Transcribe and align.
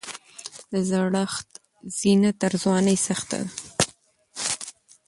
د 0.71 0.73
زړښت 0.89 1.49
زینه 1.97 2.31
تر 2.41 2.51
ځوانۍ 2.63 2.97
سخته 3.07 3.37
ده. 3.43 3.49